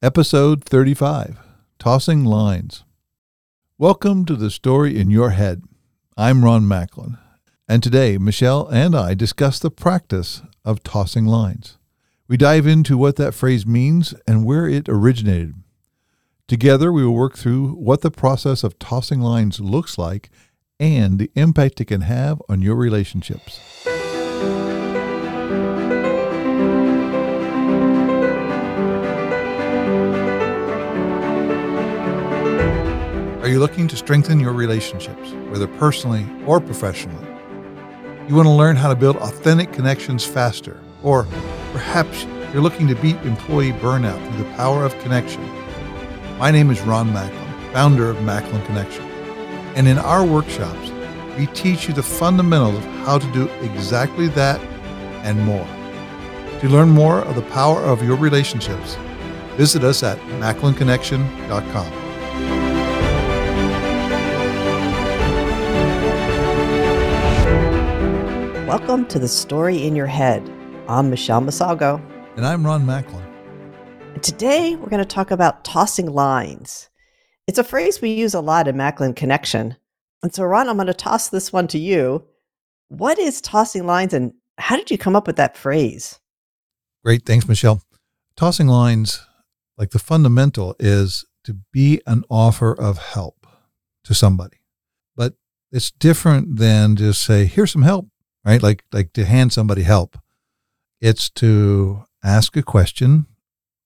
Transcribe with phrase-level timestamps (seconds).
[0.00, 1.40] Episode 35
[1.80, 2.84] Tossing Lines.
[3.78, 5.64] Welcome to the story in your head.
[6.16, 7.18] I'm Ron Macklin,
[7.68, 11.78] and today Michelle and I discuss the practice of tossing lines.
[12.28, 15.54] We dive into what that phrase means and where it originated.
[16.46, 20.30] Together, we will work through what the process of tossing lines looks like
[20.78, 23.58] and the impact it can have on your relationships.
[33.48, 37.26] Are you looking to strengthen your relationships, whether personally or professionally?
[38.28, 41.26] You want to learn how to build authentic connections faster, or
[41.72, 45.42] perhaps you're looking to beat employee burnout through the power of connection.
[46.38, 49.04] My name is Ron Macklin, founder of Macklin Connection.
[49.76, 50.90] And in our workshops,
[51.38, 54.60] we teach you the fundamentals of how to do exactly that
[55.24, 55.66] and more.
[56.60, 58.96] To learn more of the power of your relationships,
[59.56, 62.07] visit us at macklinconnection.com.
[68.68, 70.46] Welcome to the story in your head.
[70.88, 72.04] I'm Michelle Mosolgo.
[72.36, 73.24] And I'm Ron Macklin.
[74.12, 76.90] And today we're going to talk about tossing lines.
[77.46, 79.74] It's a phrase we use a lot in Macklin Connection.
[80.22, 82.26] And so, Ron, I'm going to toss this one to you.
[82.88, 86.20] What is tossing lines and how did you come up with that phrase?
[87.02, 87.24] Great.
[87.24, 87.80] Thanks, Michelle.
[88.36, 89.24] Tossing lines,
[89.78, 93.46] like the fundamental, is to be an offer of help
[94.04, 94.58] to somebody.
[95.16, 95.36] But
[95.72, 98.08] it's different than just say, here's some help
[98.48, 98.62] right?
[98.62, 100.18] Like like to hand somebody help.
[101.02, 103.26] It's to ask a question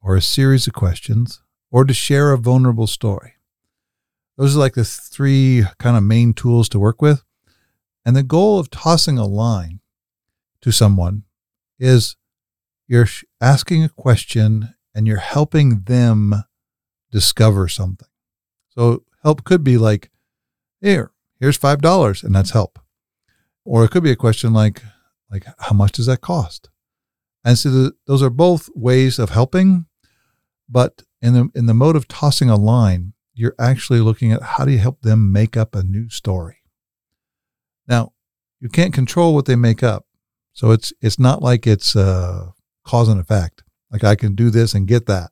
[0.01, 3.35] or a series of questions or to share a vulnerable story.
[4.39, 7.25] Those are like the three kind of main tools to work with.
[8.05, 9.81] And the goal of tossing a line
[10.61, 11.25] to someone
[11.79, 12.17] is
[12.87, 13.09] you're
[13.41, 16.45] asking a question and you're helping them
[17.11, 18.09] discover something.
[18.69, 20.11] So help could be like,
[20.81, 22.82] here, here's $5 and that's help.
[23.65, 24.83] Or it could be a question like,
[25.31, 26.69] like how much does that cost?
[27.45, 29.87] And so the, those are both ways of helping,
[30.69, 34.65] but in the in the mode of tossing a line, you're actually looking at how
[34.65, 36.59] do you help them make up a new story.
[37.89, 38.13] Now,
[38.61, 40.07] you can't control what they make up,
[40.53, 42.51] so it's it's not like it's uh,
[42.85, 43.65] cause and effect.
[43.91, 45.31] Like I can do this and get that.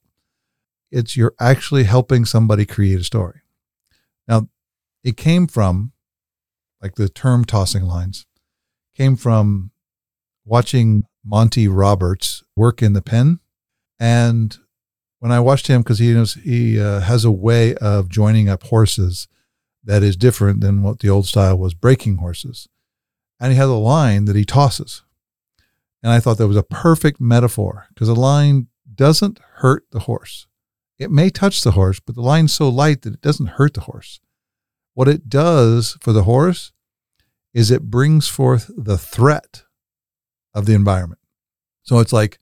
[0.90, 3.40] It's you're actually helping somebody create a story.
[4.26, 4.48] Now,
[5.04, 5.92] it came from
[6.82, 8.26] like the term tossing lines,
[8.94, 9.70] came from
[10.44, 13.40] watching Monty Roberts work in the pen.
[13.98, 14.56] And
[15.18, 18.64] when I watched him, because he knows he uh, has a way of joining up
[18.64, 19.28] horses
[19.84, 22.68] that is different than what the old style was breaking horses.
[23.38, 25.02] And he has a line that he tosses.
[26.02, 30.46] And I thought that was a perfect metaphor because a line doesn't hurt the horse.
[30.98, 33.82] It may touch the horse, but the line's so light that it doesn't hurt the
[33.82, 34.20] horse.
[35.00, 36.72] What it does for the horse
[37.54, 39.62] is it brings forth the threat
[40.52, 41.22] of the environment.
[41.82, 42.38] So it's like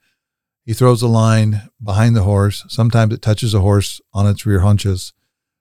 [0.64, 2.64] he throws a line behind the horse.
[2.66, 5.12] Sometimes it touches a horse on its rear hunches.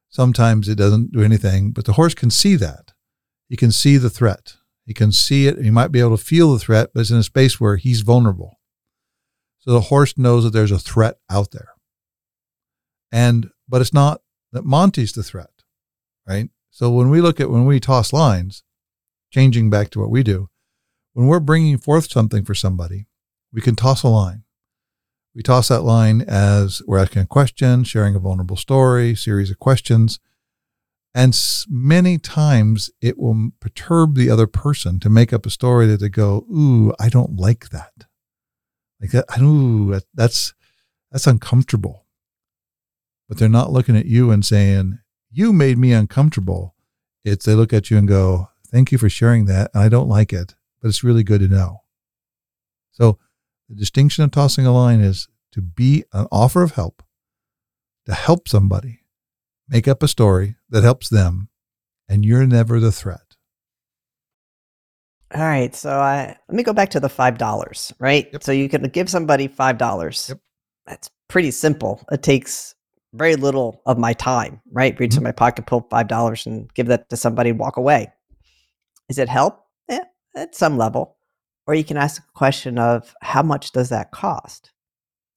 [0.10, 2.94] Sometimes it doesn't do anything, but the horse can see that.
[3.48, 4.56] He can see the threat.
[4.84, 5.62] He can see it.
[5.62, 8.02] He might be able to feel the threat, but it's in a space where he's
[8.02, 8.58] vulnerable.
[9.60, 11.74] So the horse knows that there's a threat out there.
[13.12, 14.22] And, but it's not
[14.52, 15.62] that Monty's the threat,
[16.28, 16.50] right?
[16.78, 18.62] So when we look at, when we toss lines,
[19.32, 20.52] changing back to what we do,
[21.14, 23.08] when we're bringing forth something for somebody,
[23.52, 24.44] we can toss a line.
[25.34, 29.58] We toss that line as we're asking a question, sharing a vulnerable story, series of
[29.58, 30.20] questions.
[31.16, 31.36] And
[31.68, 36.10] many times it will perturb the other person to make up a story that they
[36.10, 38.06] go, Ooh, I don't like that.
[39.02, 40.54] Like that, ooh, that's,
[41.12, 42.06] that's uncomfortable.
[43.28, 45.00] But they're not looking at you and saying,
[45.38, 46.74] You made me uncomfortable.
[47.24, 49.70] It's they look at you and go, Thank you for sharing that.
[49.72, 51.84] I don't like it, but it's really good to know.
[52.92, 53.20] So
[53.70, 57.04] the distinction of tossing a line is to be an offer of help,
[58.08, 59.02] to help somebody
[59.70, 61.50] make up a story that helps them,
[62.10, 63.36] and you're never the threat.
[65.36, 68.28] All right, so I let me go back to the five dollars, right?
[68.34, 68.44] Yep.
[68.44, 70.30] So you can give somebody five dollars.
[70.30, 70.40] Yep.
[70.88, 72.04] That's pretty simple.
[72.12, 72.74] It takes
[73.18, 74.98] very little of my time, right?
[75.00, 75.18] Reach Mhm.
[75.18, 78.12] in my pocket, pull five dollars, and give that to somebody, and walk away.
[79.10, 79.66] Is it help?
[79.90, 80.04] Yeah,
[80.36, 81.18] at some level.
[81.66, 84.72] Or you can ask a question of how much does that cost?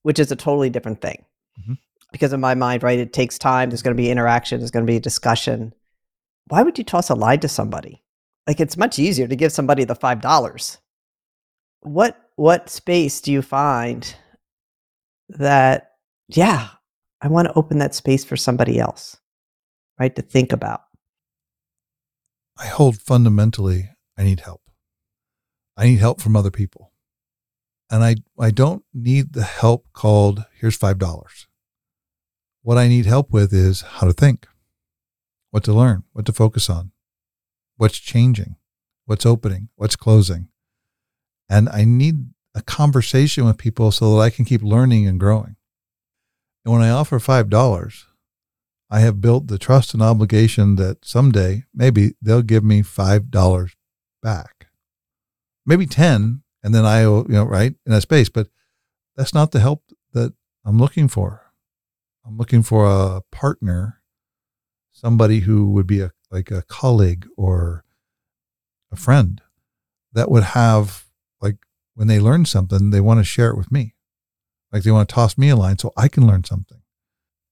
[0.03, 1.25] Which is a totally different thing.
[1.61, 1.79] Mhm.
[2.13, 3.71] Because in my mind, right, it takes time.
[3.71, 4.59] There's going to be interaction.
[4.61, 5.75] There's going to be a discussion.
[6.49, 8.05] Why would you toss a lie to somebody?
[8.47, 10.79] Like it's much easier to give somebody the five dollars.
[11.81, 14.15] What what space do you find
[15.29, 15.93] that?
[16.29, 16.69] Yeah,
[17.23, 19.17] I want to open that space for somebody else,
[19.99, 20.15] right?
[20.17, 20.83] To think about.
[22.59, 24.63] I hold fundamentally, I need help.
[25.77, 26.93] I need help from other people.
[27.91, 31.47] And I, I don't need the help called, here's $5.
[32.63, 34.47] What I need help with is how to think,
[35.51, 36.93] what to learn, what to focus on,
[37.77, 38.57] what's changing,
[39.07, 40.49] what's opening, what's closing.
[41.49, 45.57] And I need a conversation with people so that I can keep learning and growing.
[46.65, 48.05] And when I offer $5,
[48.91, 53.75] I have built the trust and obligation that someday maybe they'll give me $5
[54.23, 54.67] back.
[55.65, 58.49] Maybe 10 and then I owe, you know right in that space, but
[59.17, 60.35] that's not the help that
[60.65, 61.53] I'm looking for.
[62.27, 64.03] I'm looking for a partner,
[64.93, 67.85] somebody who would be a like a colleague or
[68.93, 69.41] a friend
[70.13, 71.07] that would have
[71.41, 71.57] like
[71.95, 73.95] when they learn something, they want to share it with me.
[74.73, 76.83] Like they want to toss me a line so I can learn something.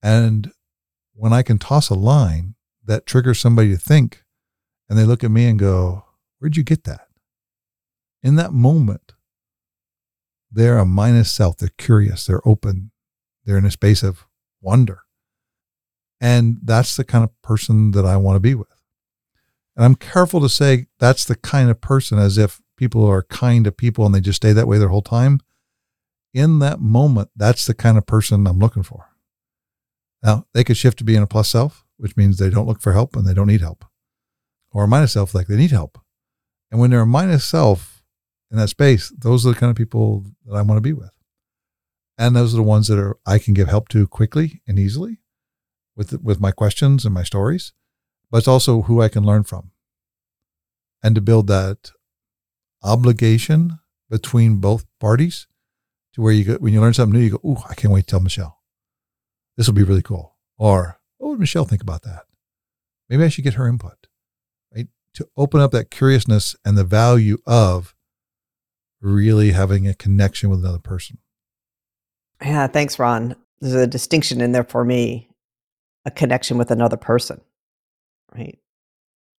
[0.01, 0.51] And
[1.13, 2.55] when I can toss a line
[2.85, 4.23] that triggers somebody to think
[4.87, 6.05] and they look at me and go,
[6.39, 7.07] Where'd you get that?
[8.23, 9.13] In that moment,
[10.51, 11.57] they're a minus self.
[11.57, 12.25] They're curious.
[12.25, 12.91] They're open.
[13.45, 14.25] They're in a space of
[14.61, 15.01] wonder.
[16.21, 18.67] And that's the kind of person that I want to be with.
[19.75, 23.63] And I'm careful to say that's the kind of person as if people are kind
[23.65, 25.39] to people and they just stay that way their whole time.
[26.33, 29.09] In that moment, that's the kind of person I'm looking for.
[30.21, 32.93] Now, they could shift to being a plus self, which means they don't look for
[32.93, 33.85] help and they don't need help,
[34.71, 35.97] or a minus self, like they need help.
[36.71, 38.03] And when they're a minus self
[38.51, 41.11] in that space, those are the kind of people that I want to be with.
[42.17, 45.19] And those are the ones that are I can give help to quickly and easily
[45.95, 47.73] with with my questions and my stories,
[48.29, 49.71] but it's also who I can learn from.
[51.01, 51.91] And to build that
[52.83, 53.79] obligation
[54.09, 55.47] between both parties
[56.19, 58.01] to where you go when you learn something new, you go, "Ooh, I can't wait
[58.01, 58.61] to tell Michelle.
[59.57, 62.25] This will be really cool." Or, "What would Michelle think about that?
[63.07, 64.07] Maybe I should get her input."
[64.73, 64.87] Right?
[65.15, 67.95] To open up that curiousness and the value of
[69.01, 71.19] really having a connection with another person.
[72.41, 73.35] Yeah, thanks, Ron.
[73.59, 75.29] There's a distinction in there for me
[76.05, 77.41] a connection with another person,
[78.33, 78.57] right?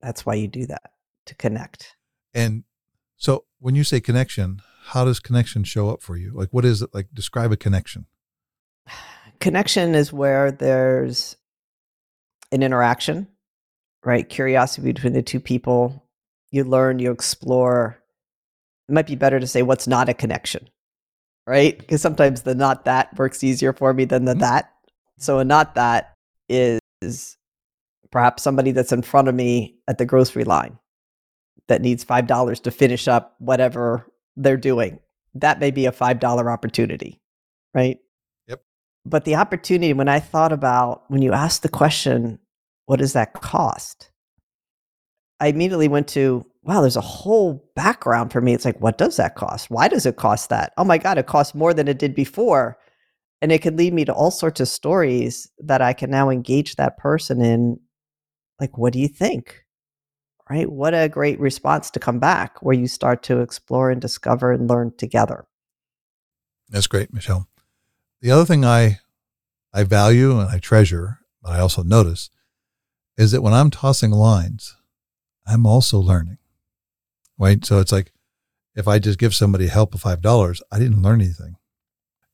[0.01, 0.93] That's why you do that
[1.27, 1.97] to connect.
[2.35, 2.65] And
[3.17, 4.61] so when you say connection,
[4.91, 6.33] how does connection show up for you?
[6.35, 6.91] Like, what is it?
[6.93, 8.07] Like, describe a connection.
[9.39, 11.37] Connection is where there's
[12.51, 13.29] an interaction,
[14.05, 14.29] right?
[14.29, 16.05] Curiosity between the two people.
[16.51, 18.03] You learn, you explore.
[18.89, 20.69] It might be better to say what's not a connection,
[21.47, 21.79] right?
[21.79, 24.41] Because sometimes the not that works easier for me than the mm-hmm.
[24.41, 24.73] that.
[25.19, 26.15] So a not that
[26.49, 27.37] is
[28.11, 30.81] perhaps somebody that's in front of me at the grocery line
[31.69, 34.11] that needs $5 to finish up whatever
[34.43, 34.99] they're doing.
[35.35, 37.21] That may be a $5 opportunity,
[37.75, 37.99] right?
[38.49, 38.63] Yep.
[39.07, 42.39] But the opportunity, when I thought about when you asked the question,
[42.87, 44.11] what does that cost?
[45.39, 48.53] I immediately went to, wow, there's a whole background for me.
[48.53, 49.71] It's like, what does that cost?
[49.71, 50.73] Why does it cost that?
[50.77, 52.77] Oh my God, it costs more than it did before
[53.43, 56.77] and it could lead me to all sorts of stories that I can now engage
[56.77, 57.81] that person in.
[58.61, 59.65] Like, what do you think?
[60.51, 60.71] Right?
[60.71, 64.69] What a great response to come back where you start to explore and discover and
[64.69, 65.47] learn together.
[66.69, 67.49] That's great, Michelle.
[68.21, 68.99] The other thing I
[69.73, 72.31] I value and I treasure, but I also notice,
[73.17, 74.77] is that when I'm tossing lines,
[75.47, 76.39] I'm also learning.
[77.39, 77.65] Right?
[77.65, 78.13] So it's like
[78.75, 81.57] if I just give somebody help of five dollars, I didn't learn anything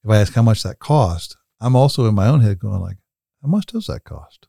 [0.07, 2.99] if I ask how much that cost, I'm also in my own head going like,
[3.43, 4.47] how much does that cost?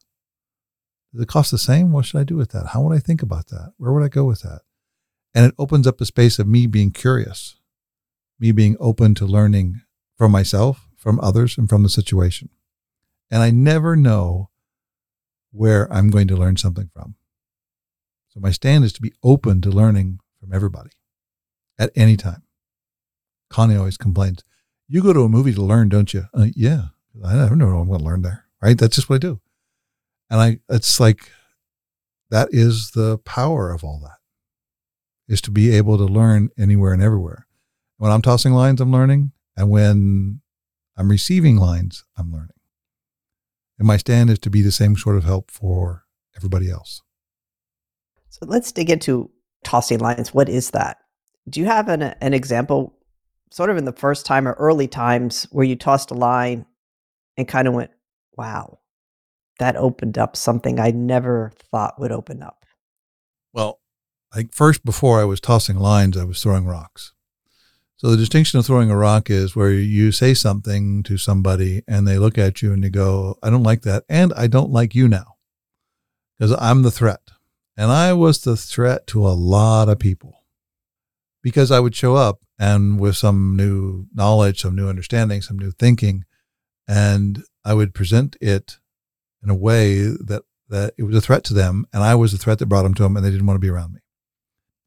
[1.19, 1.91] It cost the same?
[1.91, 2.67] What should I do with that?
[2.67, 3.73] How would I think about that?
[3.77, 4.61] Where would I go with that?
[5.33, 7.57] And it opens up a space of me being curious,
[8.39, 9.81] me being open to learning
[10.15, 12.49] from myself, from others, and from the situation.
[13.29, 14.49] And I never know
[15.51, 17.15] where I'm going to learn something from.
[18.29, 20.91] So my stand is to be open to learning from everybody
[21.79, 22.43] at any time.
[23.49, 24.43] Connie always complains,
[24.87, 26.25] you go to a movie to learn, don't you?
[26.33, 26.85] Uh, yeah,
[27.23, 28.45] I never know what I'm going to learn there.
[28.61, 28.77] Right?
[28.77, 29.39] That's just what I do.
[30.29, 31.31] And I, it's like
[32.29, 34.17] that is the power of all that,
[35.27, 37.47] is to be able to learn anywhere and everywhere.
[37.97, 40.41] When I'm tossing lines, I'm learning, and when
[40.97, 42.51] I'm receiving lines, I'm learning.
[43.79, 46.03] And my stand is to be the same sort of help for
[46.35, 47.01] everybody else.
[48.29, 49.31] So let's dig into
[49.63, 50.33] tossing lines.
[50.33, 50.97] What is that?
[51.49, 52.97] Do you have an, an example
[53.51, 56.65] sort of in the first time or early times where you tossed a line
[57.37, 57.91] and kind of went,
[58.35, 58.79] wow,
[59.59, 62.65] that opened up something I never thought would open up?
[63.53, 63.79] Well,
[64.33, 67.13] I first before I was tossing lines, I was throwing rocks.
[67.97, 72.07] So the distinction of throwing a rock is where you say something to somebody and
[72.07, 74.03] they look at you and you go, I don't like that.
[74.07, 75.37] And I don't like you now
[76.37, 77.21] because I'm the threat.
[77.75, 80.43] And I was the threat to a lot of people
[81.41, 85.71] because I would show up and with some new knowledge, some new understanding, some new
[85.71, 86.23] thinking,
[86.87, 88.77] and I would present it
[89.43, 91.85] in a way that, that it was a threat to them.
[91.93, 93.65] And I was the threat that brought them to them and they didn't want to
[93.65, 94.01] be around me.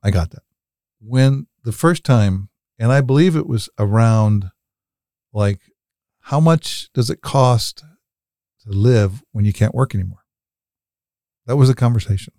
[0.02, 0.42] I got that.
[1.00, 4.50] When the first time and I believe it was around
[5.32, 5.60] like,
[6.20, 7.84] how much does it cost
[8.64, 10.24] to live when you can't work anymore?
[11.46, 12.32] That was a conversation.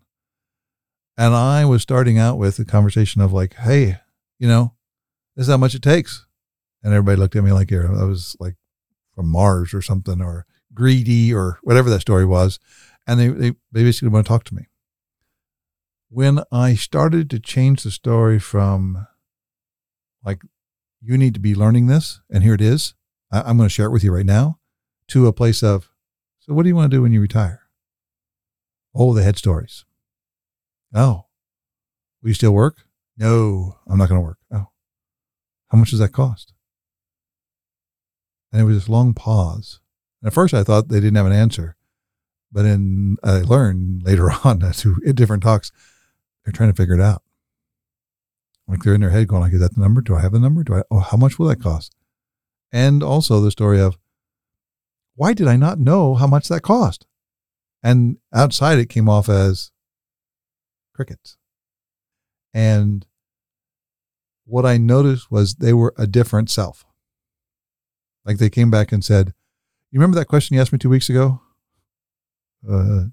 [1.18, 4.00] And I was starting out with a conversation of like, hey,
[4.40, 4.74] you know,
[5.36, 6.26] this is how much it takes.
[6.84, 8.56] And everybody looked at me like I was like
[9.14, 12.60] from Mars or something or greedy or whatever that story was.
[13.08, 14.68] And they, they, they basically want to talk to me.
[16.10, 19.08] When I started to change the story from
[20.24, 20.42] like
[21.02, 22.94] you need to be learning this and here it is
[23.32, 24.60] I, i'm going to share it with you right now
[25.10, 25.90] to a place of
[26.40, 27.62] so what do you want to do when you retire?
[28.96, 29.86] Oh the head stories.
[30.94, 31.26] Oh
[32.22, 32.78] will you still work?
[33.18, 34.38] No i'm not going to work.
[34.54, 34.68] Oh
[35.70, 36.54] how much does that cost?
[38.52, 39.81] And it was this long pause
[40.22, 41.76] and at first i thought they didn't have an answer
[42.52, 45.72] but then i learned later on through different talks
[46.44, 47.24] they're trying to figure it out
[48.72, 50.00] like they're in their head going like, is that the number?
[50.00, 50.64] Do I have the number?
[50.64, 51.94] Do I, oh, how much will that cost?
[52.72, 53.98] And also the story of
[55.16, 57.06] why did I not know how much that cost?
[57.84, 59.72] And outside it came off as
[60.96, 61.38] crickets.
[62.54, 63.06] And
[64.46, 66.86] what I noticed was they were a different self.
[68.24, 69.34] Like they came back and said,
[69.92, 71.42] You remember that question you asked me two weeks ago?
[72.70, 73.06] Uh,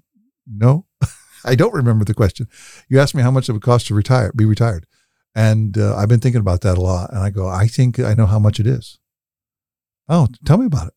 [0.47, 0.85] no,
[1.45, 2.47] I don't remember the question.
[2.87, 4.85] You asked me how much it would cost to retire, be retired.
[5.35, 7.11] And uh, I've been thinking about that a lot.
[7.11, 8.97] And I go, I think I know how much it is.
[10.07, 10.93] Oh, tell me about it.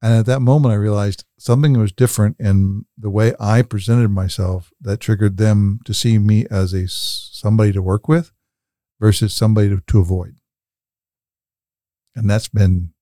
[0.00, 4.72] And at that moment, I realized something was different in the way I presented myself
[4.80, 8.32] that triggered them to see me as a somebody to work with
[9.00, 10.38] versus somebody to, to avoid.
[12.16, 12.94] And that's been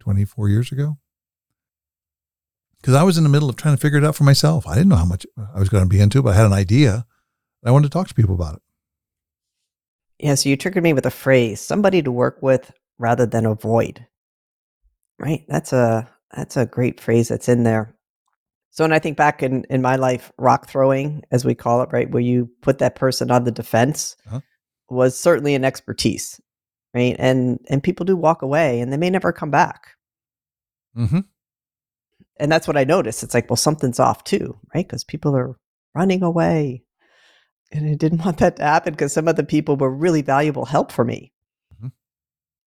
[0.00, 0.98] 24 years ago.
[2.84, 4.66] Because I was in the middle of trying to figure it out for myself.
[4.66, 6.52] I didn't know how much I was going to be into, but I had an
[6.52, 7.06] idea.
[7.64, 8.62] I wanted to talk to people about it.
[10.18, 14.06] Yeah, so you triggered me with a phrase, somebody to work with rather than avoid.
[15.18, 15.46] Right?
[15.48, 17.96] That's a that's a great phrase that's in there.
[18.68, 21.88] So when I think back in in my life, rock throwing, as we call it,
[21.90, 24.40] right, where you put that person on the defense uh-huh.
[24.90, 26.38] was certainly an expertise.
[26.92, 27.16] Right.
[27.18, 29.96] And and people do walk away and they may never come back.
[30.94, 31.20] Mm-hmm.
[32.36, 33.22] And that's what I noticed.
[33.22, 34.86] It's like, well, something's off too, right?
[34.86, 35.56] Because people are
[35.94, 36.84] running away
[37.74, 40.64] and I didn't want that to happen because some of the people were really valuable
[40.64, 41.32] help for me.
[41.74, 41.88] Mm-hmm.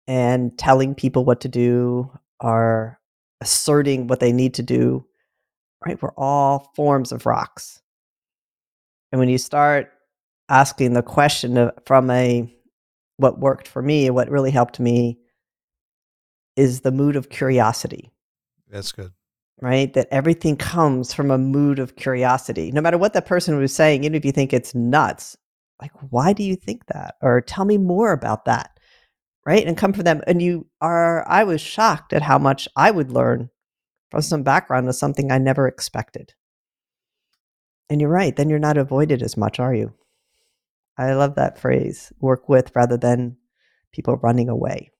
[0.09, 2.11] And telling people what to do
[2.41, 2.99] or
[3.41, 5.05] asserting what they need to do,
[5.85, 6.01] right?
[6.01, 7.83] We're all forms of rocks.
[9.13, 9.91] And when you start
[10.49, 12.53] asking the question of, from a
[13.19, 15.19] what worked for me, what really helped me
[16.55, 18.11] is the mood of curiosity.
[18.69, 19.13] That's good
[19.61, 19.93] right?
[19.95, 22.71] That everything comes from a mood of curiosity.
[22.73, 25.37] No matter what that person was saying, even if you think it's nuts,
[25.81, 27.17] like, why do you think that?
[27.23, 28.79] Or tell me more about that,
[29.45, 29.67] right?
[29.67, 30.23] And come from them.
[30.27, 33.51] And you are, I was shocked at how much I would learn
[34.11, 36.35] from some background of something I never expected.
[37.89, 39.95] And you're right, then you're not avoided as much, are you?
[40.99, 43.37] I love that phrase work with rather than
[43.93, 44.91] people running away.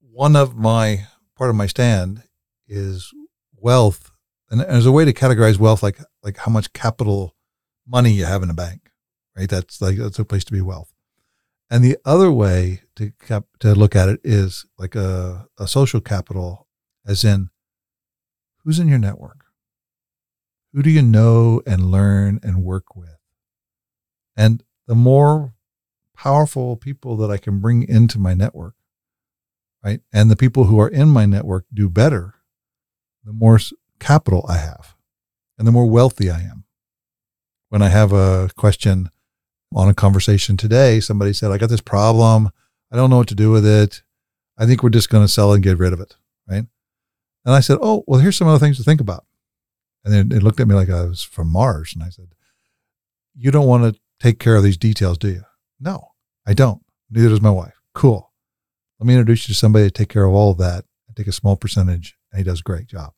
[0.00, 2.22] One of my part of my stand
[2.68, 3.12] is
[3.56, 4.10] wealth,
[4.50, 7.34] and there's a way to categorize wealth like like how much capital
[7.86, 8.90] money you have in a bank,
[9.36, 9.48] right?
[9.48, 10.92] That's like that's a place to be wealth.
[11.68, 16.00] And the other way to cap, to look at it is like a, a social
[16.00, 16.68] capital,
[17.04, 17.50] as in
[18.62, 19.46] who's in your network,
[20.72, 23.18] who do you know and learn and work with,
[24.36, 25.54] and the more
[26.16, 28.74] powerful people that I can bring into my network,
[29.84, 32.35] right, and the people who are in my network do better
[33.26, 33.58] the more
[33.98, 34.94] capital I have
[35.58, 36.64] and the more wealthy I am.
[37.68, 39.10] When I have a question
[39.74, 42.50] on a conversation today, somebody said, I got this problem.
[42.92, 44.02] I don't know what to do with it.
[44.56, 46.16] I think we're just going to sell and get rid of it.
[46.48, 46.64] Right.
[47.44, 49.26] And I said, Oh, well, here's some other things to think about.
[50.04, 51.92] And then it looked at me like I was from Mars.
[51.94, 52.28] And I said,
[53.34, 55.42] You don't want to take care of these details, do you?
[55.80, 56.12] No,
[56.46, 56.82] I don't.
[57.10, 57.74] Neither does my wife.
[57.92, 58.32] Cool.
[59.00, 61.26] Let me introduce you to somebody to take care of all of that and take
[61.26, 62.15] a small percentage.
[62.30, 63.12] And he does a great job.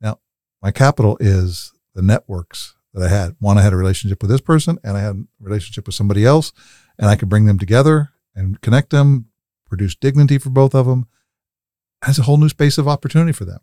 [0.00, 0.20] Now,
[0.62, 3.36] my capital is the networks that I had.
[3.38, 6.24] One, I had a relationship with this person and I had a relationship with somebody
[6.24, 6.52] else
[6.98, 9.26] and I could bring them together and connect them,
[9.66, 11.06] produce dignity for both of them,
[12.02, 13.60] has a whole new space of opportunity for them.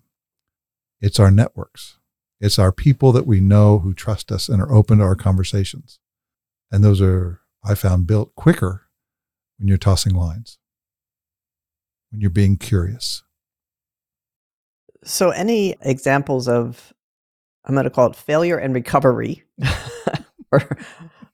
[1.00, 1.98] It's our networks.
[2.39, 6.00] It's our people that we know who trust us and are open to our conversations.
[6.72, 8.88] And those are, I found, built quicker
[9.58, 10.58] when you're tossing lines,
[12.10, 13.24] when you're being curious.
[15.03, 16.93] So, any examples of,
[17.65, 19.43] I'm going to call it failure and recovery,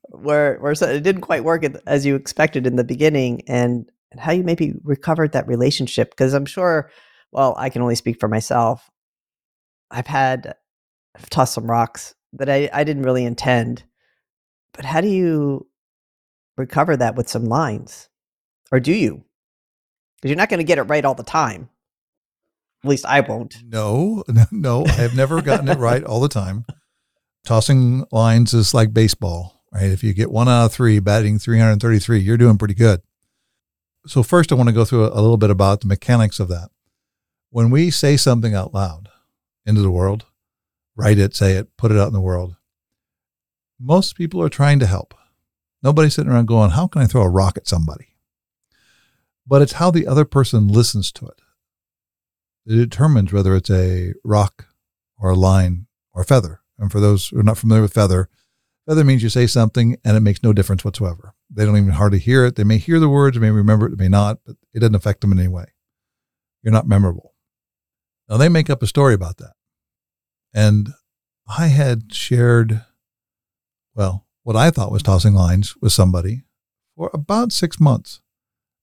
[0.08, 4.32] where where it didn't quite work as you expected in the beginning, and, and how
[4.32, 6.12] you maybe recovered that relationship?
[6.12, 6.90] Because I'm sure,
[7.32, 8.90] well, I can only speak for myself.
[9.92, 10.56] I've had
[11.16, 13.84] I've tossed some rocks that I, I didn't really intend.
[14.74, 15.68] But how do you
[16.58, 18.10] recover that with some lines?
[18.72, 19.24] Or do you?
[20.18, 21.70] Because you're not going to get it right all the time.
[22.84, 23.58] At least I won't.
[23.66, 26.66] No, no, I have never gotten it right all the time.
[27.46, 29.90] Tossing lines is like baseball, right?
[29.90, 33.02] If you get one out of three, batting 333, you're doing pretty good.
[34.06, 36.70] So, first, I want to go through a little bit about the mechanics of that.
[37.50, 39.10] When we say something out loud
[39.66, 40.26] into the world,
[40.96, 42.56] write it, say it, put it out in the world,
[43.80, 45.14] most people are trying to help.
[45.84, 48.16] Nobody's sitting around going, How can I throw a rock at somebody?
[49.46, 51.42] But it's how the other person listens to it.
[52.68, 54.68] It determines whether it's a rock
[55.18, 56.60] or a line or a feather.
[56.78, 58.28] And for those who are not familiar with feather,
[58.86, 61.34] feather means you say something and it makes no difference whatsoever.
[61.50, 62.58] They don't even hardly hear it.
[62.58, 64.96] They may hear the words, they may remember it, they may not, but it doesn't
[64.96, 65.68] affect them in any way.
[66.62, 67.34] You're not memorable.
[68.28, 69.54] Now they make up a story about that.
[70.54, 70.90] And
[71.48, 72.84] I had shared,
[73.96, 76.44] well, what I thought was tossing lines with somebody
[76.98, 78.22] for about six months.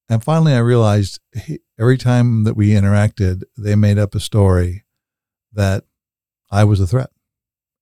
[0.09, 4.85] And finally, I realized he, every time that we interacted, they made up a story
[5.53, 5.85] that
[6.51, 7.11] I was a threat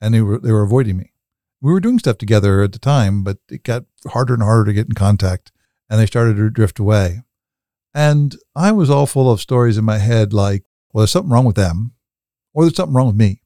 [0.01, 1.13] and they were, they were avoiding me.
[1.61, 4.73] We were doing stuff together at the time, but it got harder and harder to
[4.73, 5.53] get in contact
[5.89, 7.23] and they started to drift away.
[7.95, 11.45] And I was all full of stories in my head like, well, there's something wrong
[11.45, 11.93] with them
[12.55, 13.43] or there's something wrong with me.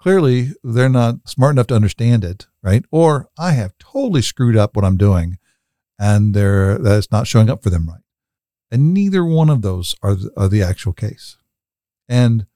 [0.00, 2.84] Clearly, they're not smart enough to understand it, right?
[2.90, 5.38] Or I have totally screwed up what I'm doing
[5.98, 8.02] and they're, that's not showing up for them right.
[8.70, 11.38] And neither one of those are the, are the actual case.
[12.08, 12.46] And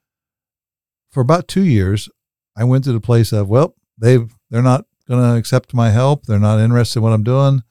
[1.10, 2.08] for about two years,
[2.56, 6.26] I went to the place of, well, they've, they're not going to accept my help.
[6.26, 7.62] They're not interested in what I'm doing.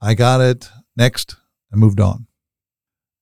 [0.00, 0.70] I got it.
[0.96, 1.36] Next.
[1.72, 2.26] I moved on.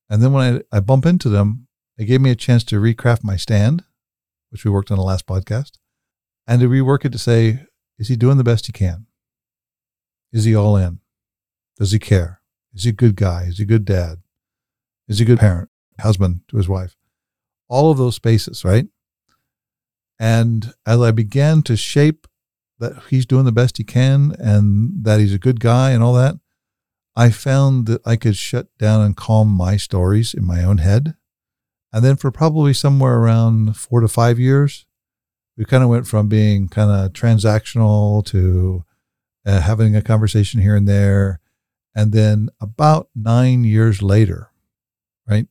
[0.09, 1.67] And then when I, I bump into them,
[1.99, 3.85] it gave me a chance to recraft my stand,
[4.51, 5.73] which we worked on the last podcast,
[6.47, 7.65] and to rework it to say,
[7.99, 9.07] is he doing the best he can?
[10.33, 11.01] Is he all in?
[11.79, 12.41] Does he care?
[12.75, 13.45] Is he a good guy?
[13.45, 14.19] Is he a good dad?
[15.07, 16.97] Is he a good parent, husband to his wife?
[17.69, 18.87] All of those spaces, right?
[20.19, 22.27] And as I began to shape
[22.79, 26.15] that he's doing the best he can and that he's a good guy and all
[26.15, 26.37] that,
[27.17, 31.15] I found that I could shut down and calm my stories in my own head.
[31.93, 34.87] And then for probably somewhere around four to five years,
[35.57, 38.85] we kind of went from being kind of transactional to
[39.45, 41.41] uh, having a conversation here and there.
[41.99, 44.53] And then about nine years later,
[45.29, 45.49] right,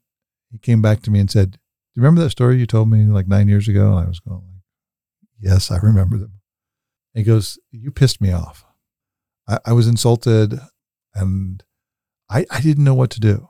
[0.50, 1.58] he came back to me and said, Do
[1.94, 3.92] you remember that story you told me like nine years ago?
[3.92, 4.62] And I was going,
[5.38, 6.40] Yes, I remember them.
[7.14, 8.64] he goes, You pissed me off.
[9.46, 10.58] I, I was insulted
[11.14, 11.66] and
[12.30, 13.50] I, I didn't know what to do.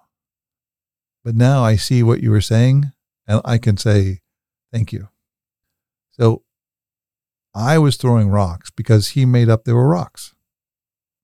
[1.23, 2.93] But now I see what you were saying
[3.27, 4.21] and I can say,
[4.73, 5.10] Thank you.
[6.13, 6.41] So
[7.53, 10.33] I was throwing rocks because he made up there were rocks.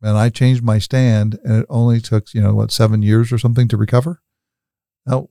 [0.03, 3.37] And I changed my stand and it only took, you know, what, seven years or
[3.37, 4.21] something to recover.
[5.05, 5.29] Now,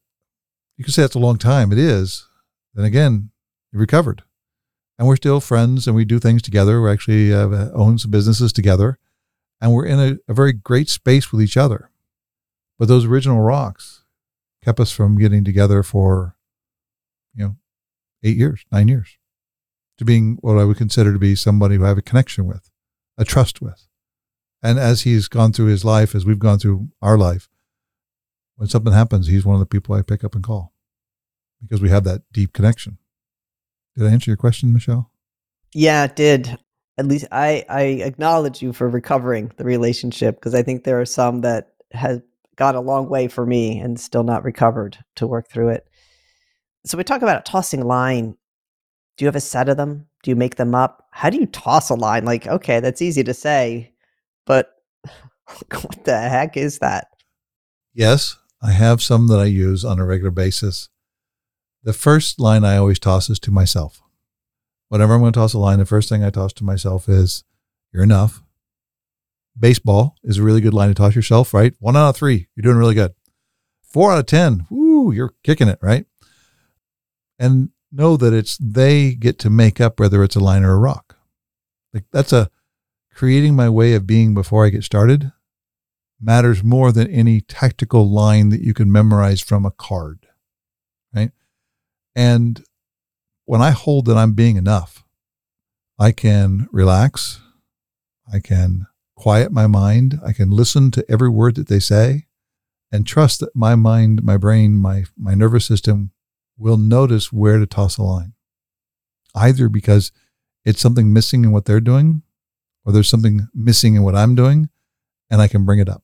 [0.78, 1.72] you can say that's a long time.
[1.72, 2.26] It is.
[2.74, 3.30] Then again,
[3.70, 4.22] you recovered.
[4.98, 6.80] And we're still friends and we do things together.
[6.80, 8.98] We actually uh, own some businesses together
[9.60, 11.90] and we're in a, a very great space with each other.
[12.78, 14.04] But those original rocks
[14.64, 16.34] kept us from getting together for,
[17.34, 17.56] you know,
[18.22, 19.18] eight years, nine years
[19.98, 22.70] to being what I would consider to be somebody who I have a connection with,
[23.18, 23.86] a trust with.
[24.62, 27.48] And as he's gone through his life, as we've gone through our life,
[28.56, 30.72] when something happens, he's one of the people I pick up and call
[31.60, 32.98] because we have that deep connection.
[33.96, 35.10] Did I answer your question, Michelle?
[35.74, 36.58] Yeah, it did.
[36.98, 41.06] At least I, I acknowledge you for recovering the relationship because I think there are
[41.06, 42.20] some that has
[42.56, 45.88] gone a long way for me and still not recovered to work through it.
[46.84, 48.36] So we talk about a tossing line
[49.16, 50.06] do you have a set of them?
[50.22, 51.06] Do you make them up?
[51.10, 52.24] How do you toss a line?
[52.24, 53.91] Like, okay, that's easy to say,
[54.46, 54.72] but
[55.70, 57.08] what the heck is that?
[57.94, 60.88] Yes, I have some that I use on a regular basis.
[61.82, 64.00] The first line I always toss is to myself.
[64.88, 67.44] Whenever I'm going to toss a line, the first thing I toss to myself is,
[67.92, 68.42] You're enough.
[69.58, 71.74] baseball is a really good line to toss yourself, right?
[71.80, 73.14] One out of three, you're doing really good.
[73.82, 76.06] Four out of 10, woo, you're kicking it, right?
[77.38, 80.78] And know that it's they get to make up whether it's a line or a
[80.78, 81.16] rock.
[81.92, 82.48] Like that's a
[83.14, 85.32] creating my way of being before I get started
[86.20, 90.26] matters more than any tactical line that you can memorize from a card,
[91.14, 91.32] right?
[92.14, 92.64] And
[93.44, 95.04] when I hold that I'm being enough,
[95.98, 97.40] I can relax.
[98.32, 100.20] I can quiet my mind.
[100.24, 102.26] I can listen to every word that they say
[102.90, 106.12] and trust that my mind, my brain, my, my nervous system
[106.56, 108.34] will notice where to toss a line.
[109.34, 110.12] Either because
[110.64, 112.22] it's something missing in what they're doing,
[112.84, 114.68] or there's something missing in what I'm doing,
[115.30, 116.02] and I can bring it up.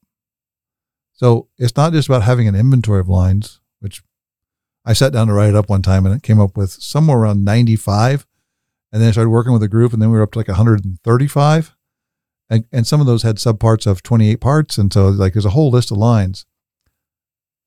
[1.12, 4.03] So it's not just about having an inventory of lines, which
[4.85, 7.19] I sat down to write it up one time and it came up with somewhere
[7.19, 8.25] around 95.
[8.93, 10.49] And then I started working with a group and then we were up to like
[10.49, 11.77] 135.
[12.49, 14.79] And, and some of those had subparts of 28 parts.
[14.79, 16.47] And so like there's a whole list of lines.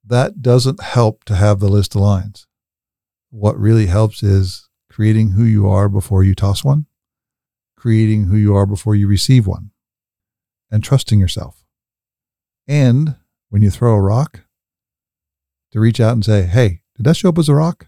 [0.04, 2.48] That doesn't help to have the list of lines.
[3.30, 6.86] What really helps is creating who you are before you toss one,
[7.82, 9.72] creating who you are before you receive one,
[10.70, 11.64] and trusting yourself.
[12.68, 13.16] And
[13.50, 14.42] when you throw a rock,
[15.72, 17.88] to reach out and say, Hey, did that show up as a rock?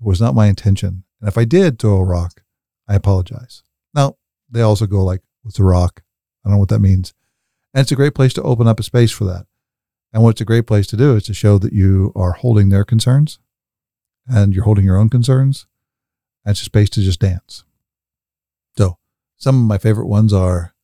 [0.00, 1.04] It was not my intention.
[1.20, 2.42] And if I did throw a rock,
[2.88, 3.62] I apologize.
[3.92, 4.16] Now,
[4.50, 6.02] they also go like, What's a rock?
[6.42, 7.12] I don't know what that means.
[7.74, 9.46] And it's a great place to open up a space for that.
[10.10, 12.84] And what's a great place to do is to show that you are holding their
[12.84, 13.40] concerns
[14.26, 15.66] and you're holding your own concerns.
[16.46, 17.64] And it's a space to just dance.
[19.44, 20.74] So some of my favorite ones are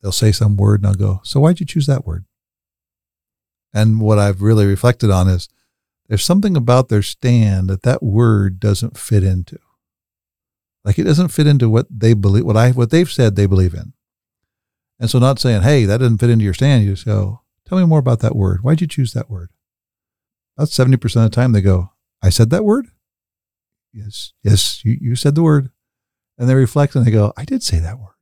[0.00, 2.26] they'll say some word and I'll go, So why'd you choose that word?
[3.74, 5.48] And what I've really reflected on is
[6.06, 9.58] there's something about their stand that that word doesn't fit into.
[10.84, 13.74] Like it doesn't fit into what they believe, what I, what they've said they believe
[13.74, 13.94] in.
[15.00, 16.84] And so not saying, Hey, that doesn't fit into your stand.
[16.84, 18.62] You just go, tell me more about that word.
[18.62, 19.50] Why'd you choose that word?
[20.56, 22.92] About 70% of the time they go, I said that word.
[23.92, 24.34] Yes.
[24.44, 24.84] Yes.
[24.84, 25.72] You, you said the word.
[26.38, 28.14] And they reflect and they go, I did say that word.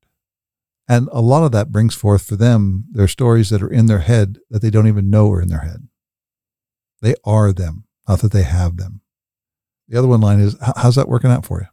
[0.88, 4.00] And a lot of that brings forth for them their stories that are in their
[4.00, 5.88] head that they don't even know are in their head.
[7.02, 9.02] They are them, not that they have them.
[9.88, 11.66] The other one line is, how's that working out for you?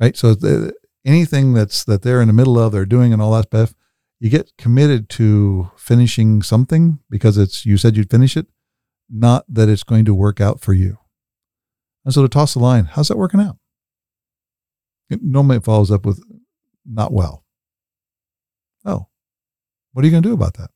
[0.00, 0.16] Right.
[0.16, 3.46] So the, anything that's that they're in the middle of, they're doing and all that
[3.46, 3.74] stuff,
[4.18, 8.46] you get committed to finishing something because it's you said you'd finish it,
[9.08, 10.98] not that it's going to work out for you.
[12.04, 13.58] And so to toss the line, how's that working out?
[15.08, 16.22] It normally it follows up with
[16.84, 17.44] not well.
[18.84, 19.08] Oh,
[19.92, 20.70] what are you going to do about that?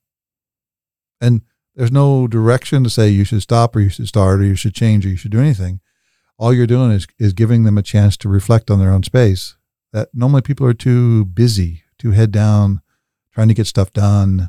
[1.20, 1.42] And
[1.74, 4.74] there's no direction to say you should stop or you should start or you should
[4.74, 5.80] change or you should do anything.
[6.38, 9.56] All you're doing is, is giving them a chance to reflect on their own space
[9.92, 12.80] that normally people are too busy, too head down,
[13.32, 14.48] trying to get stuff done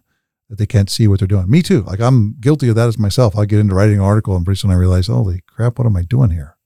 [0.49, 1.49] that they can't see what they're doing.
[1.49, 1.81] Me too.
[1.83, 3.37] Like I'm guilty of that as myself.
[3.37, 5.95] I get into writing an article and pretty soon I realize, holy crap, what am
[5.95, 6.57] I doing here?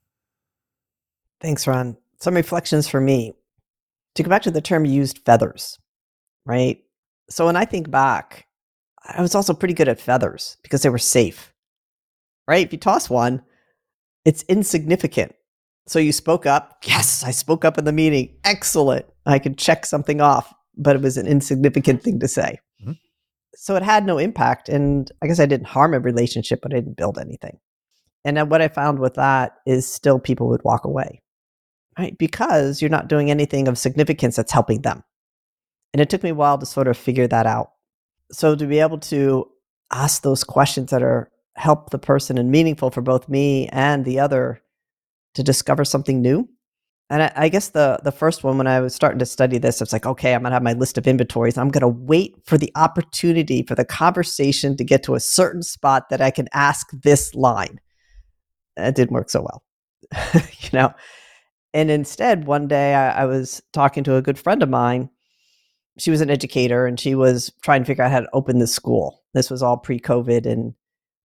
[1.42, 1.98] Thanks, Ron.
[2.20, 3.34] Some reflections for me.
[4.16, 5.78] To go back to the term used feathers,
[6.46, 6.82] right?
[7.30, 8.48] So when I think back,
[9.04, 11.54] I was also pretty good at feathers because they were safe,
[12.48, 12.66] right?
[12.66, 13.42] If you toss one,
[14.24, 15.36] it's insignificant.
[15.88, 16.78] So you spoke up.
[16.86, 18.38] Yes, I spoke up in the meeting.
[18.44, 19.06] Excellent.
[19.26, 22.60] I could check something off, but it was an insignificant thing to say.
[22.82, 22.94] Mm-hmm.
[23.56, 24.70] So it had no impact.
[24.70, 27.60] And I guess I didn't harm a relationship, but I didn't build anything.
[28.24, 31.22] And what I found with that is still people would walk away,
[31.98, 32.18] right?
[32.18, 35.04] Because you're not doing anything of significance that's helping them.
[35.94, 37.72] And it took me a while to sort of figure that out.
[38.32, 39.50] So to be able to
[39.92, 44.20] ask those questions that are help the person and meaningful for both me and the
[44.20, 44.62] other
[45.36, 46.50] to discover something new.
[47.10, 49.80] And I, I, guess the the first one when I was starting to study this,
[49.80, 51.56] it's like, okay, I'm gonna have my list of inventories.
[51.58, 56.10] I'm gonna wait for the opportunity for the conversation to get to a certain spot
[56.10, 57.80] that I can ask this line.
[58.76, 59.64] It didn't work so well,
[60.34, 60.94] you know.
[61.76, 65.10] And instead, one day I, I was talking to a good friend of mine
[65.98, 68.68] she was an educator and she was trying to figure out how to open the
[68.68, 69.24] school.
[69.34, 70.46] This was all pre COVID.
[70.46, 70.74] And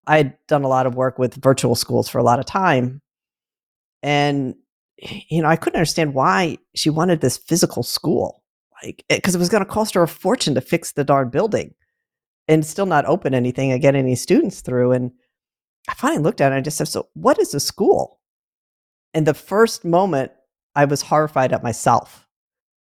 [0.07, 3.01] I had done a lot of work with virtual schools for a lot of time.
[4.01, 4.55] And,
[5.29, 8.43] you know, I couldn't understand why she wanted this physical school.
[8.83, 11.03] Like, eh, because it, it was going to cost her a fortune to fix the
[11.03, 11.73] darn building
[12.47, 14.93] and still not open anything and get any students through.
[14.93, 15.11] And
[15.87, 18.19] I finally looked at it and I just said, So, what is a school?
[19.13, 20.31] And the first moment
[20.75, 22.27] I was horrified at myself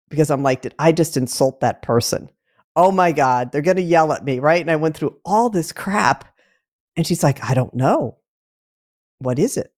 [0.10, 2.30] because I'm like, did I just insult that person?
[2.76, 4.62] Oh my God, they're going to yell at me, right?
[4.62, 6.26] And I went through all this crap.
[6.98, 8.18] And she's like, I don't know.
[9.20, 9.74] What is it?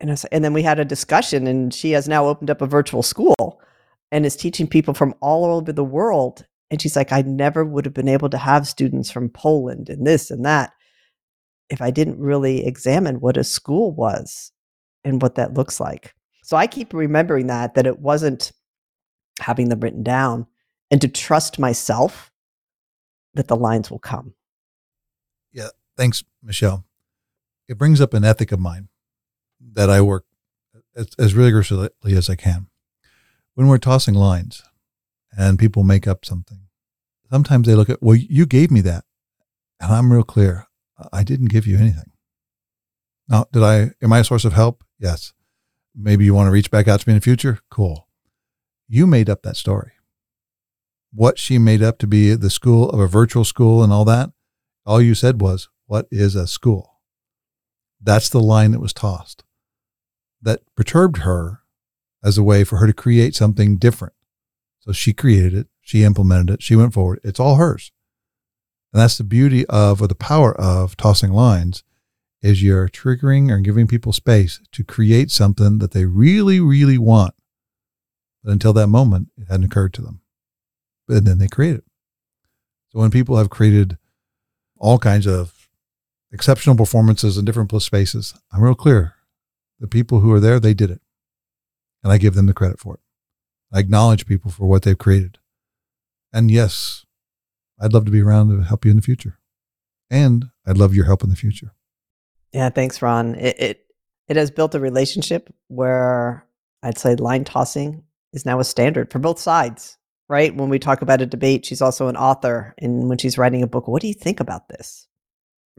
[0.00, 2.62] And, I was, and then we had a discussion, and she has now opened up
[2.62, 3.60] a virtual school
[4.10, 7.84] and is teaching people from all over the world And she's like, I never would
[7.84, 10.72] have been able to have students from Poland and this and that
[11.68, 14.52] if I didn't really examine what a school was
[15.04, 16.14] and what that looks like.
[16.50, 18.50] So I keep remembering that, that it wasn't
[19.38, 20.48] having them written down
[20.90, 22.32] and to trust myself
[23.34, 24.34] that the lines will come.
[25.52, 25.68] Yeah.
[25.96, 26.84] Thanks, Michelle.
[27.68, 28.88] It brings up an ethic of mine
[29.60, 30.24] that I work
[30.96, 32.66] as, as rigorously as I can.
[33.54, 34.64] When we're tossing lines
[35.30, 36.62] and people make up something,
[37.30, 39.04] sometimes they look at, well, you gave me that.
[39.78, 40.66] And I'm real clear.
[41.12, 42.10] I didn't give you anything.
[43.28, 44.82] Now, did I, am I a source of help?
[44.98, 45.32] Yes.
[45.94, 47.60] Maybe you want to reach back out to me in the future?
[47.70, 48.06] Cool.
[48.88, 49.92] You made up that story.
[51.12, 54.30] What she made up to be the school of a virtual school and all that,
[54.86, 57.00] all you said was, What is a school?
[58.00, 59.44] That's the line that was tossed.
[60.40, 61.60] That perturbed her
[62.24, 64.14] as a way for her to create something different.
[64.80, 67.20] So she created it, she implemented it, she went forward.
[67.22, 67.92] It's all hers.
[68.92, 71.84] And that's the beauty of, or the power of tossing lines
[72.42, 77.34] is you're triggering or giving people space to create something that they really, really want.
[78.42, 80.20] But until that moment, it hadn't occurred to them.
[81.08, 81.84] And then they create it.
[82.90, 83.98] So when people have created
[84.78, 85.68] all kinds of
[86.32, 89.14] exceptional performances in different spaces, I'm real clear.
[89.78, 91.00] The people who are there, they did it.
[92.02, 93.00] And I give them the credit for it.
[93.72, 95.38] I acknowledge people for what they've created.
[96.32, 97.04] And yes,
[97.78, 99.38] I'd love to be around to help you in the future.
[100.10, 101.72] And I'd love your help in the future.
[102.52, 103.34] Yeah, thanks, Ron.
[103.36, 103.86] It, it
[104.28, 106.46] it has built a relationship where
[106.82, 109.96] I'd say line tossing is now a standard for both sides.
[110.28, 110.54] Right?
[110.54, 113.66] When we talk about a debate, she's also an author, and when she's writing a
[113.66, 115.08] book, what do you think about this?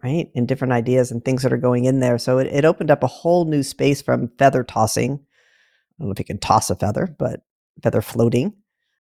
[0.03, 0.29] Right?
[0.35, 2.17] And different ideas and things that are going in there.
[2.17, 5.13] So it, it opened up a whole new space from feather tossing.
[5.13, 5.17] I
[5.99, 7.45] don't know if you can toss a feather, but
[7.81, 8.53] feather floating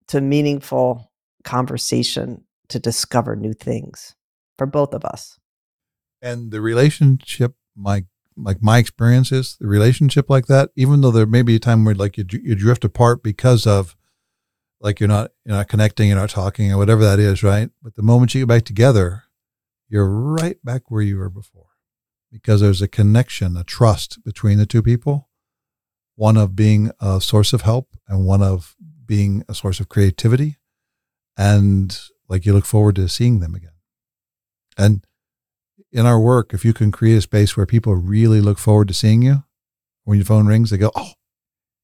[0.09, 4.15] to meaningful conversation to discover new things
[4.57, 5.39] for both of us.
[6.25, 8.07] And the relationship, my
[8.37, 11.85] like my experience is the relationship like that, even though there may be a time
[11.85, 13.95] where like you you drift apart because of
[14.81, 17.69] like you're not you're not connecting, you're not talking, or whatever that is, right?
[17.83, 19.25] But the moment you get back together,
[19.89, 21.69] you're right back where you were before,
[22.33, 25.29] because there's a connection, a trust between the two people,
[26.17, 30.57] one of being a source of help and one of being a source of creativity,
[31.37, 31.99] and
[32.31, 33.71] like you look forward to seeing them again.
[34.79, 35.07] And
[35.95, 38.95] in our work, if you can create a space where people really look forward to
[38.95, 39.45] seeing you,
[40.03, 41.13] when your phone rings, they go, "Oh,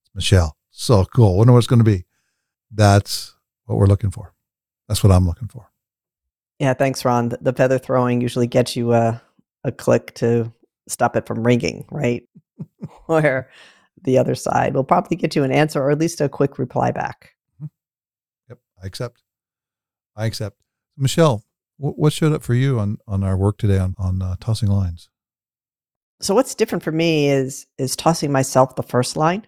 [0.03, 1.37] it's Michelle, so cool.
[1.37, 2.05] Wonder what it's going to be."
[2.69, 3.33] That's
[3.65, 4.33] what we're looking for.
[4.87, 5.71] That's what I'm looking for.
[6.59, 7.29] Yeah, thanks, Ron.
[7.29, 9.21] The, the feather throwing usually gets you a
[9.63, 10.51] a click to
[10.87, 12.23] stop it from ringing, right?
[13.05, 13.49] Where
[14.03, 16.91] the other side will probably get you an answer or at least a quick reply
[16.91, 17.35] back.
[17.55, 17.67] Mm-hmm.
[18.49, 19.23] Yep, I accept.
[20.15, 20.57] I accept.
[20.97, 21.43] Michelle,
[21.81, 25.09] what showed up for you on, on our work today on, on uh, tossing lines?
[26.21, 29.47] So what's different for me is is tossing myself the first line,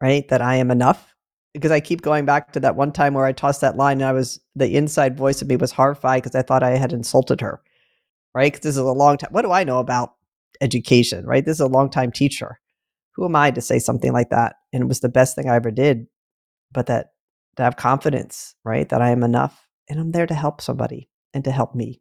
[0.00, 0.26] right?
[0.28, 1.10] That I am enough.
[1.52, 4.08] Because I keep going back to that one time where I tossed that line and
[4.08, 7.40] I was the inside voice of me was horrified because I thought I had insulted
[7.40, 7.60] her.
[8.34, 8.52] Right?
[8.52, 9.30] Because this is a long time.
[9.32, 10.14] What do I know about
[10.60, 11.24] education?
[11.24, 11.44] Right?
[11.44, 12.58] This is a long time teacher.
[13.14, 14.56] Who am I to say something like that?
[14.72, 16.06] And it was the best thing I ever did.
[16.72, 17.12] But that
[17.56, 18.88] to have confidence, right?
[18.88, 22.00] That I am enough and I'm there to help somebody and to help me.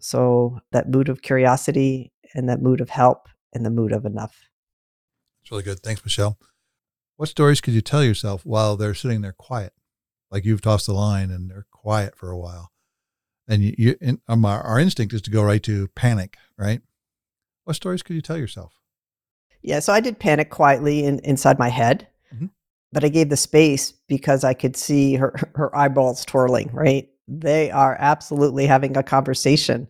[0.00, 4.36] So that mood of curiosity and that mood of help and the mood of enough.
[5.40, 5.80] It's really good.
[5.80, 6.38] Thanks, Michelle.
[7.16, 9.72] What stories could you tell yourself while they're sitting there quiet?
[10.30, 12.70] Like you've tossed the line and they're quiet for a while.
[13.48, 16.82] And you, you in, um, our, our instinct is to go right to panic, right?
[17.64, 18.74] What stories could you tell yourself?
[19.62, 22.08] Yeah, so I did panic quietly in, inside my head.
[22.32, 22.46] Mm-hmm
[22.92, 27.08] but I gave the space because I could see her her eyeballs twirling, right?
[27.28, 29.88] They are absolutely having a conversation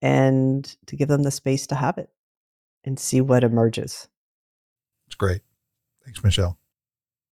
[0.00, 2.10] and to give them the space to have it
[2.84, 4.08] and see what emerges.
[5.06, 5.42] It's great.
[6.04, 6.58] Thanks, Michelle.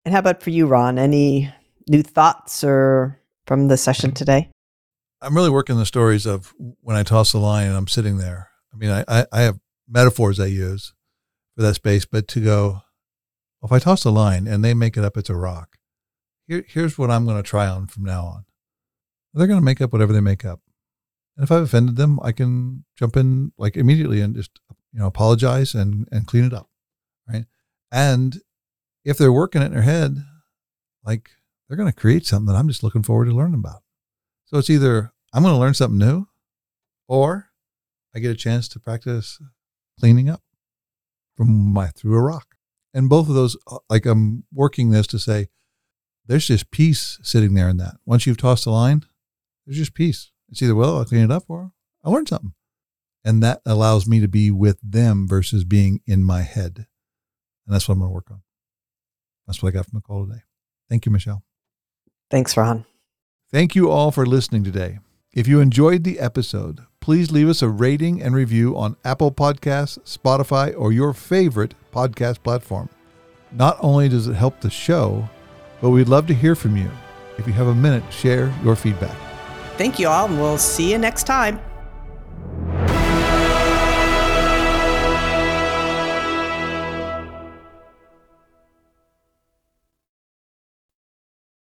[0.05, 0.97] And how about for you, Ron?
[0.97, 1.53] Any
[1.89, 4.49] new thoughts or from the session today?
[5.21, 8.49] I'm really working the stories of when I toss the line and I'm sitting there.
[8.73, 10.93] I mean, I, I, I have metaphors I use
[11.55, 12.81] for that space, but to go,
[13.59, 15.77] well, if I toss a line and they make it up, it's a rock.
[16.47, 18.45] Here, here's what I'm going to try on from now on.
[19.33, 20.61] They're going to make up whatever they make up.
[21.37, 24.59] And if I've offended them, I can jump in like immediately and just,
[24.91, 26.69] you know, apologize and, and clean it up.
[27.27, 27.45] Right.
[27.91, 28.41] And
[29.05, 30.17] if they're working it in their head,
[31.03, 31.29] like
[31.67, 33.83] they're going to create something that I'm just looking forward to learning about.
[34.45, 36.27] So it's either I'm going to learn something new
[37.07, 37.49] or
[38.15, 39.39] I get a chance to practice
[39.99, 40.41] cleaning up
[41.37, 42.55] from my through a rock
[42.93, 45.47] and both of those uh, like i'm working this to say
[46.29, 47.95] there's just peace sitting there in that.
[48.05, 49.03] Once you've tossed the line,
[49.69, 50.31] there's just peace.
[50.49, 51.71] It's either, well, I'll clean it up or
[52.03, 52.53] I learned something.
[53.23, 56.87] And that allows me to be with them versus being in my head.
[57.67, 58.41] And that's what I'm going to work on.
[59.45, 60.41] That's what I got from the call today.
[60.89, 61.43] Thank you, Michelle.
[62.31, 62.85] Thanks, Ron.
[63.51, 64.97] Thank you all for listening today.
[65.33, 69.99] If you enjoyed the episode, please leave us a rating and review on Apple Podcasts,
[69.99, 72.89] Spotify, or your favorite podcast platform.
[73.51, 75.29] Not only does it help the show,
[75.79, 76.89] but we'd love to hear from you.
[77.37, 79.28] If you have a minute, share your feedback.
[79.79, 81.68] Thank you all, and we'll see you next time.